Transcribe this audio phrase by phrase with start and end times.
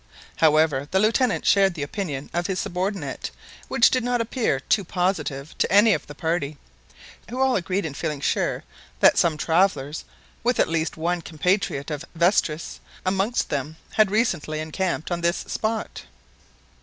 [0.37, 3.29] However, the Lieutenant shared the opinion of his subordinate,
[3.67, 6.57] which did not appear too positive to any of the party,
[7.29, 8.63] who all agreed in feeling sure
[8.99, 10.03] that some travellers,
[10.43, 16.01] with at least one compatriot of Vestris amongst them, had recently encamped on this spot.